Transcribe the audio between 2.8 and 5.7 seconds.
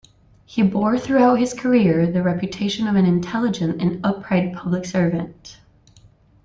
of an intelligent and upright public servant.